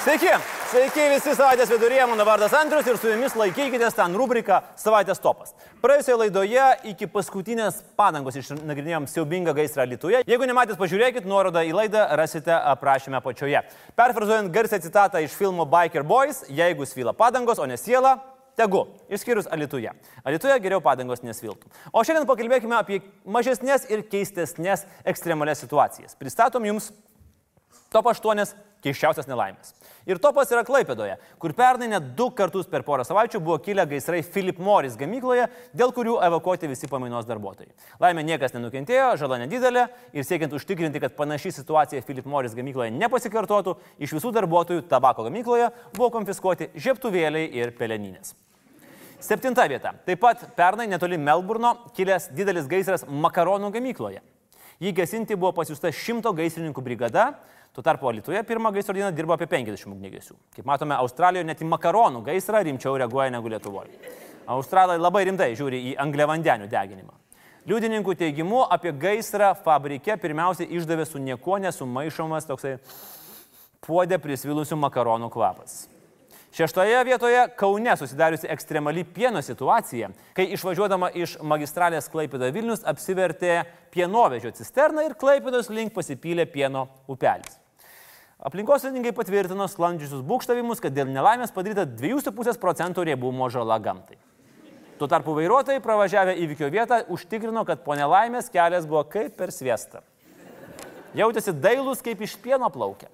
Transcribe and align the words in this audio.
Sveiki, 0.00 0.30
sveiki 0.70 1.02
visi 1.12 1.32
savaitės 1.36 1.68
viduryje, 1.68 2.06
mano 2.08 2.24
vardas 2.24 2.54
Andrius 2.56 2.86
ir 2.88 2.96
su 2.96 3.10
jumis 3.10 3.34
laikykitės 3.36 3.92
ten 3.98 4.14
rubriką 4.16 4.62
Savaitės 4.80 5.18
topas. 5.20 5.52
Praėjusioje 5.82 6.16
laidoje 6.22 6.68
iki 6.88 7.04
paskutinės 7.12 7.82
padangos 8.00 8.38
išnagrinėjom 8.40 9.04
siaubingą 9.12 9.52
gaisrą 9.58 9.84
Lietuvoje. 9.90 10.22
Jeigu 10.24 10.48
nematėt, 10.48 10.78
pažiūrėkit, 10.80 11.28
nuorodą 11.28 11.66
į 11.68 11.74
laidą 11.76 12.06
rasite 12.16 12.56
aprašymę 12.56 13.20
apačioje. 13.20 13.60
Perfrazuojant 14.00 14.48
garsią 14.54 14.80
citatą 14.86 15.20
iš 15.20 15.36
filmo 15.36 15.68
Biker 15.68 16.08
Boys, 16.08 16.46
jeigu 16.48 16.88
svyla 16.88 17.12
padangos, 17.12 17.60
o 17.60 17.68
ne 17.68 17.76
siela, 17.76 18.16
Tegu, 18.56 18.82
išskyrus 19.08 19.46
Alituje. 19.52 19.92
Alituje 20.26 20.56
geriau 20.60 20.80
padangos 20.84 21.22
nesviltų. 21.24 21.68
O 21.92 22.02
šiandien 22.04 22.26
pakalbėkime 22.28 22.74
apie 22.76 22.98
mažesnės 23.24 23.86
ir 23.88 24.02
keistesnės 24.10 24.82
ekstremalias 25.08 25.62
situacijas. 25.62 26.16
Pristatom 26.20 26.66
jums 26.68 26.90
top 27.92 28.10
8 28.12 28.54
keiščiausias 28.84 29.28
nelaimės. 29.28 29.74
Ir 30.08 30.18
topas 30.22 30.48
yra 30.52 30.62
Klaipėdoje, 30.64 31.18
kur 31.40 31.52
pernai 31.56 31.90
net 31.92 32.10
du 32.16 32.30
kartus 32.36 32.68
per 32.70 32.84
porą 32.86 33.04
savaičių 33.04 33.40
buvo 33.44 33.58
kilę 33.62 33.84
gaisrai 33.90 34.22
Philip 34.24 34.58
Morris 34.62 34.96
gamykloje, 35.00 35.46
dėl 35.76 35.92
kurių 35.96 36.16
evakuoti 36.24 36.70
visi 36.70 36.88
pamainos 36.90 37.28
darbuotojai. 37.28 37.70
Laimė 38.00 38.24
niekas 38.26 38.56
nenukentėjo, 38.56 39.12
žala 39.20 39.40
nedidelė 39.42 39.86
ir 40.16 40.26
siekiant 40.26 40.56
užtikrinti, 40.56 41.02
kad 41.04 41.16
panaši 41.18 41.52
situacija 41.60 42.04
Philip 42.06 42.28
Morris 42.30 42.56
gamykloje 42.56 42.94
nepasikartotų, 42.96 43.76
iš 44.00 44.16
visų 44.16 44.32
darbuotojų 44.40 44.86
tabako 44.88 45.28
gamykloje 45.28 45.68
buvo 45.96 46.10
konfiskuoti 46.16 46.72
žieptuvėliai 46.80 47.52
ir 47.60 47.76
peleninės. 47.76 48.32
Septinta 49.20 49.66
vieta. 49.68 49.92
Taip 50.06 50.22
pat 50.22 50.46
pernai 50.56 50.88
netoli 50.88 51.20
Melburno 51.20 51.74
kilęs 51.96 52.30
didelis 52.32 52.68
gaisras 52.70 53.04
makaronų 53.04 53.68
gamykloje. 53.74 54.22
Jį 54.80 54.94
gesinti 54.96 55.36
buvo 55.36 55.52
pasiūsta 55.58 55.92
šimto 55.92 56.32
gaisrininkų 56.36 56.82
brigada, 56.84 57.30
Tuo 57.70 57.82
tarpu 57.82 58.10
Lietuvoje 58.10 58.42
pirmą 58.42 58.72
gaisro 58.74 58.94
dieną 58.94 59.12
dirbo 59.14 59.36
apie 59.36 59.46
50 59.46 59.92
ugnigesių. 59.92 60.34
Kaip 60.56 60.66
matome, 60.66 60.96
Australijoje 60.98 61.46
net 61.46 61.60
į 61.62 61.68
makaronų 61.70 62.24
gaisrą 62.26 62.64
rimčiau 62.66 62.96
reaguoja 62.98 63.30
negu 63.30 63.52
Lietuvoje. 63.52 63.94
Australai 64.50 64.96
labai 64.98 65.22
rimtai 65.28 65.52
žiūri 65.54 65.78
į 65.92 65.94
angliavandenių 66.02 66.66
deginimą. 66.66 67.14
Liudininkų 67.70 68.16
teigimu 68.18 68.64
apie 68.74 68.90
gaisrą 68.90 69.52
fabrike 69.62 70.16
pirmiausia 70.18 70.66
išdavė 70.66 71.06
su 71.06 71.22
niekuo 71.22 71.60
nesumaišomas 71.62 72.50
toksai 72.50 72.74
puodė 73.86 74.18
prisvilusių 74.18 74.80
makaronų 74.80 75.30
kvapas. 75.30 75.84
Šeštoje 76.50 77.04
vietoje 77.04 77.48
Kaune 77.56 77.92
susidariusi 77.96 78.48
ekstremali 78.50 79.04
pieno 79.04 79.42
situacija, 79.42 80.08
kai 80.34 80.48
išvažiuodama 80.50 81.12
iš 81.14 81.36
magistralės 81.46 82.10
Klaipėda 82.10 82.48
Vilnius 82.50 82.82
apsivertė 82.90 83.60
pienovežio 83.94 84.50
cisterną 84.58 85.04
ir 85.06 85.14
Klaipėdos 85.14 85.70
link 85.70 85.94
pasipylė 85.94 86.48
pieno 86.50 86.88
upelis. 87.06 87.60
Aplinkosaugininkai 88.40 89.12
patvirtino 89.14 89.68
sklandžiusius 89.68 90.24
būkštavimus, 90.26 90.82
kad 90.82 90.96
dėl 90.96 91.12
nelaimės 91.12 91.54
padaryta 91.54 91.84
2,5 91.86 92.58
procentų 92.58 93.04
riebumo 93.06 93.46
žala 93.52 93.78
gamtai. 93.78 94.18
Tuo 94.98 95.06
tarpu 95.08 95.36
vairuotojai 95.36 95.80
pravažiavę 95.84 96.34
įvykio 96.40 96.72
vietą 96.72 97.02
užtikrino, 97.14 97.62
kad 97.68 97.84
po 97.84 97.94
nelaimės 97.94 98.50
kelias 98.50 98.88
buvo 98.90 99.04
kaip 99.12 99.36
per 99.38 99.52
sviestą. 99.54 100.02
Jautėsi 101.14 101.54
dailus 101.54 102.02
kaip 102.02 102.20
iš 102.26 102.34
pieno 102.42 102.68
plaukia. 102.74 103.06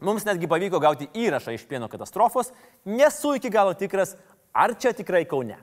Mums 0.00 0.24
netgi 0.24 0.48
pavyko 0.48 0.80
gauti 0.80 1.08
įrašą 1.12 1.52
iš 1.56 1.66
pieno 1.68 1.88
katastrofos, 1.92 2.54
nesu 2.88 3.34
iki 3.36 3.50
galo 3.52 3.74
tikras, 3.76 4.16
ar 4.52 4.72
čia 4.80 4.94
tikrai 4.96 5.26
Kaune. 5.28 5.58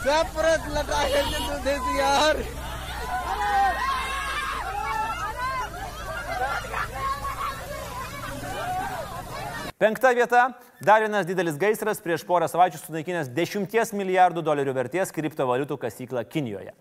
Saprat 0.00 0.66
lata 0.74 1.00
ke 1.12 1.22
tu 1.28 1.56
desi 1.64 1.96
yaar. 1.98 2.42
Penkta 9.80 10.12
vieta- 10.12 10.52
dar 10.84 11.00
vienas 11.00 11.24
didelis 11.24 11.56
gaisras 11.56 12.00
prieš 12.04 12.20
porą 12.28 12.44
savaičių 12.44 12.76
sunaikinęs 12.82 13.32
10 13.32 13.92
milijardų 13.96 14.42
dolerių 14.44 14.74
vertės 14.76 15.08
kriptovaliutų 15.08 15.78
kasyklą 15.80 16.28
Kinijoje. 16.28 16.74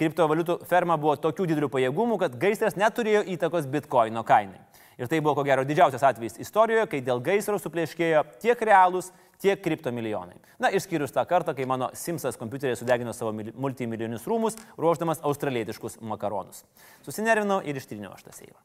Kriptovaliutų 0.00 0.58
ferma 0.66 0.96
buvo 0.98 1.14
tokių 1.22 1.46
didelių 1.52 1.68
pajėgumų, 1.70 2.18
kad 2.24 2.38
gaisras 2.40 2.74
neturėjo 2.74 3.22
įtakos 3.36 3.68
bitkoino 3.70 4.24
kainai. 4.26 4.58
Ir 4.98 5.10
tai 5.10 5.18
buvo 5.22 5.36
ko 5.38 5.44
gero 5.46 5.64
didžiausias 5.66 6.02
atvejis 6.06 6.38
istorijoje, 6.42 6.86
kai 6.90 7.00
dėl 7.02 7.22
gaisro 7.22 7.58
suplėškėjo 7.58 8.22
tiek 8.42 8.60
realūs, 8.68 9.10
tiek 9.42 9.58
kriptomilijonai. 9.62 10.36
Na, 10.62 10.70
išskyrus 10.70 11.14
tą 11.14 11.24
kartą, 11.26 11.54
kai 11.54 11.66
mano 11.66 11.90
Simsas 11.98 12.38
kompiuterėje 12.38 12.80
sudegino 12.80 13.14
savo 13.14 13.32
multimilionius 13.34 14.26
rūmus, 14.30 14.58
ruoždamas 14.78 15.22
australietiškus 15.26 15.98
makaronus. 16.02 16.62
Susinervinau 17.06 17.60
ir 17.66 17.78
ištrinėjau 17.78 18.14
aš 18.14 18.26
tą 18.28 18.36
seivą. 18.38 18.58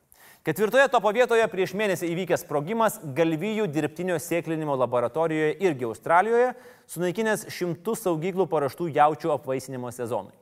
Ketvirtoje 0.45 0.87
topo 0.93 1.11
vietoje 1.11 1.43
prieš 1.51 1.73
mėnesį 1.75 2.13
įvykęs 2.13 2.45
sprogimas 2.45 3.01
galvijų 3.17 3.65
dirbtinio 3.73 4.15
sėklinimo 4.23 4.77
laboratorijoje 4.79 5.57
irgi 5.67 5.89
Australijoje, 5.89 6.53
sunaikinęs 6.87 7.49
šimtus 7.51 8.05
saugyklų 8.05 8.47
paraštų 8.49 8.87
jaučių 8.95 9.33
apvaisinimo 9.35 9.91
sezonui. 9.91 10.38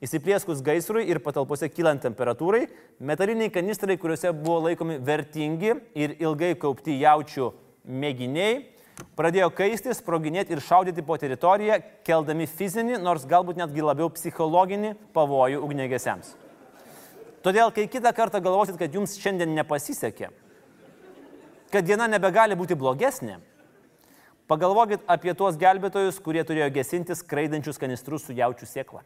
Įsiplieskus 0.00 0.62
gaisrui 0.64 1.02
ir 1.12 1.18
patalpose 1.20 1.68
kylant 1.68 2.00
temperatūrai, 2.00 2.62
metaliniai 3.04 3.50
kanistrai, 3.52 3.98
kuriuose 4.00 4.30
buvo 4.32 4.62
laikomi 4.64 4.96
vertingi 5.04 5.74
ir 5.92 6.14
ilgai 6.16 6.54
kaupti 6.56 6.94
jaučių 7.02 7.50
mėginiai, 7.84 8.62
pradėjo 9.18 9.50
kaisti, 9.52 9.92
sproginėti 9.96 10.56
ir 10.56 10.62
šaudyti 10.64 11.04
po 11.04 11.18
teritoriją, 11.20 11.76
keldami 12.08 12.48
fizinį, 12.48 12.96
nors 13.04 13.28
galbūt 13.28 13.60
netgi 13.60 13.84
labiau 13.84 14.08
psichologinį 14.16 14.94
pavojų 15.12 15.60
ugnegesiams. 15.68 16.32
Todėl, 17.44 17.68
kai 17.68 17.84
kitą 17.88 18.16
kartą 18.16 18.40
galvosit, 18.40 18.80
kad 18.80 18.96
jums 18.96 19.20
šiandien 19.20 19.52
nepasisekė, 19.56 20.32
kad 21.72 21.84
diena 21.84 22.08
nebegali 22.08 22.56
būti 22.56 22.72
blogesnė, 22.76 23.36
pagalvokit 24.48 25.04
apie 25.12 25.36
tuos 25.36 25.60
gelbėtojus, 25.60 26.24
kurie 26.24 26.40
turėjo 26.44 26.72
gesinti 26.72 27.16
skraidančius 27.16 27.80
kanistrus 27.80 28.24
su 28.24 28.36
jaučių 28.36 28.68
sėkla. 28.68 29.04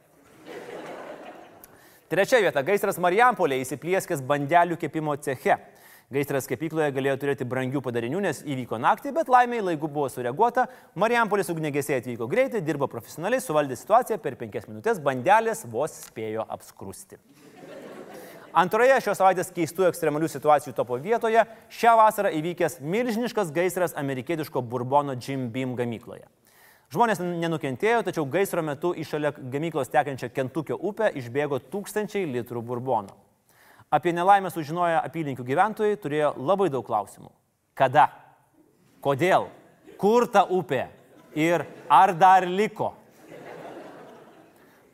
Trečia 2.09 2.37
vieta- 2.45 2.61
gaisras 2.69 2.99
Marijampolė 3.01 3.63
įsiplieskęs 3.63 4.21
bandelių 4.29 4.77
kepimo 4.77 5.17
ceche. 5.17 5.57
Gaisras 6.13 6.45
kepykloje 6.47 6.93
galėjo 6.93 7.17
turėti 7.17 7.47
brangių 7.49 7.81
padarinių, 7.81 8.21
nes 8.21 8.43
įvyko 8.45 8.77
naktį, 8.77 9.15
bet 9.17 9.27
laimiai 9.33 9.63
laiku 9.65 9.89
buvo 9.89 10.11
sureaguota. 10.13 10.67
Marijampolės 10.95 11.49
ugnegesiai 11.49 12.03
atvyko 12.03 12.29
greitai, 12.29 12.61
dirbo 12.61 12.87
profesionaliai, 12.93 13.41
suvaldė 13.41 13.79
situaciją, 13.81 14.21
per 14.21 14.37
penkias 14.37 14.69
minutės 14.69 15.01
bandelės 15.01 15.65
vos 15.65 15.97
spėjo 16.05 16.45
apskrusti. 16.47 17.17
Antroje 18.53 19.01
šios 19.01 19.19
savaitės 19.19 19.51
keistų 19.51 19.89
ekstremalių 19.89 20.29
situacijų 20.29 20.75
topo 20.77 21.01
vietoje 21.01 21.41
šią 21.73 21.97
vasarą 21.97 22.31
įvykęs 22.37 22.83
milžiniškas 22.85 23.51
gaisras 23.51 23.97
amerikietiško 23.97 24.61
burbono 24.63 25.17
Jim 25.17 25.49
Beam 25.51 25.75
gamykloje. 25.75 26.29
Žmonės 26.93 27.21
nenukentėjo, 27.25 28.03
tačiau 28.07 28.27
gaisro 28.29 28.63
metu 28.63 28.93
į 28.95 29.07
šalia 29.09 29.33
gamyklos 29.33 29.91
tekančią 29.93 30.29
Kentukio 30.35 30.77
upę 30.77 31.09
išbėgo 31.17 31.59
tūkstančiai 31.73 32.27
litrų 32.29 32.63
burbono. 32.63 33.17
Apie 33.95 34.13
nelaimę 34.13 34.51
sužinoję 34.51 34.99
apylinkių 35.01 35.47
gyventojai 35.47 35.97
turėjo 36.03 36.35
labai 36.37 36.69
daug 36.73 36.85
klausimų. 36.87 37.31
Kada? 37.79 38.09
Kodėl? 39.05 39.49
Kur 39.99 40.27
ta 40.31 40.45
upė? 40.45 40.89
Ir 41.35 41.65
ar 41.91 42.15
dar 42.15 42.47
liko? 42.47 42.93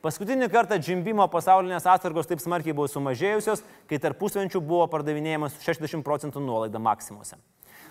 Paskutinį 0.00 0.46
kartą 0.48 0.78
džimbimo 0.80 1.26
pasaulinės 1.28 1.84
atsargos 1.84 2.28
taip 2.28 2.40
smarkiai 2.40 2.72
buvo 2.72 2.88
sumažėjusios, 2.88 3.60
kai 3.84 3.98
tarp 4.00 4.16
pusvenčių 4.22 4.62
buvo 4.64 4.86
pardavinėjamas 4.88 5.58
60 5.60 6.00
procentų 6.06 6.40
nuolaida 6.40 6.80
maksimuose. 6.80 7.36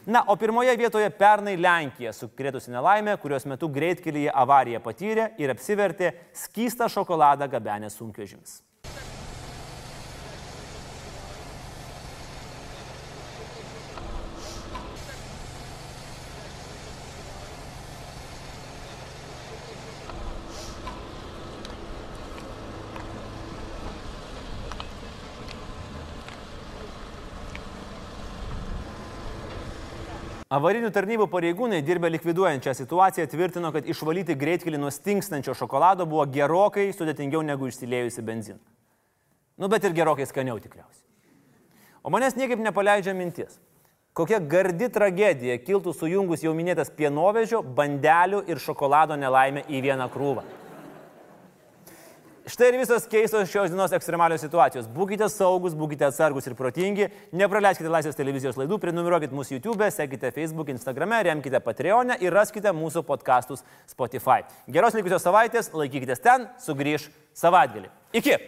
Na, 0.09 0.23
o 0.25 0.33
pirmoje 0.35 0.73
vietoje 0.73 1.05
pernai 1.13 1.53
Lenkija 1.53 2.09
sukrėtusi 2.17 2.71
nelaimė, 2.73 3.13
kurios 3.21 3.43
metu 3.45 3.67
greitkelyje 3.69 4.31
avariją 4.33 4.79
patyrė 4.81 5.27
ir 5.37 5.53
apsivertė 5.53 6.09
skystą 6.33 6.87
šokoladą 6.89 7.45
gabenę 7.51 7.91
sunkvežimis. 7.93 8.55
Avarinių 30.49 30.89
tarnybų 30.89 31.27
pareigūnai 31.29 31.83
dirbę 31.85 32.09
likviduojančią 32.09 32.71
situaciją 32.73 33.27
tvirtino, 33.29 33.69
kad 33.69 33.85
išvalyti 33.85 34.33
greitkelį 34.33 34.79
nuo 34.81 34.89
stinkstančio 34.89 35.53
šokolado 35.53 36.07
buvo 36.09 36.23
gerokai 36.25 36.87
sudėtingiau 36.89 37.43
negu 37.45 37.67
išsiliejusi 37.69 38.23
benziną. 38.25 38.57
Nu, 39.61 39.69
bet 39.69 39.85
ir 39.85 39.93
gerokai 39.93 40.25
skaniau 40.25 40.57
tikriausiai. 40.57 41.05
O 42.01 42.09
manęs 42.09 42.33
niekaip 42.33 42.63
nepaleidžia 42.65 43.13
mintis. 43.13 43.59
Kokia 44.17 44.39
gardi 44.41 44.89
tragedija 44.89 45.59
kiltų 45.61 45.93
sujungus 45.93 46.41
jau 46.41 46.55
minėtas 46.57 46.89
pienovežio, 46.97 47.61
bandelių 47.61 48.41
ir 48.49 48.57
šokolado 48.57 49.19
nelaimę 49.21 49.67
į 49.69 49.83
vieną 49.85 50.09
krūvą. 50.09 50.47
Štai 52.49 52.71
ir 52.71 52.79
visos 52.79 53.03
keistos 53.05 53.51
šios 53.51 53.69
dienos 53.69 53.91
ekstremalios 53.93 54.41
situacijos. 54.41 54.87
Būkite 54.89 55.27
saugus, 55.29 55.75
būkite 55.77 56.07
atsargus 56.07 56.47
ir 56.49 56.55
protingi, 56.57 57.05
nepraleiskite 57.37 57.91
Laisvės 57.93 58.17
televizijos 58.17 58.57
laidų, 58.57 58.79
prenumeruokite 58.81 59.37
mūsų 59.37 59.59
YouTube, 59.59 59.85
sekite 59.93 60.31
Facebook, 60.33 60.71
Instagram, 60.73 61.13
remkite 61.27 61.61
Patreon 61.61 62.15
ir 62.17 62.33
raskite 62.33 62.73
mūsų 62.73 63.03
podkastus 63.05 63.61
Spotify. 63.91 64.41
Geros 64.65 64.97
likusios 64.97 65.21
savaitės, 65.27 65.69
laikykitės 65.77 66.25
ten, 66.25 66.49
sugrįž 66.65 67.11
savaitgalį. 67.37 67.93
Iki! 68.17 68.39